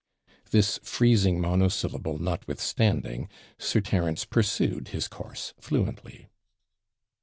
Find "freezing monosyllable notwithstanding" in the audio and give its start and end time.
0.81-3.29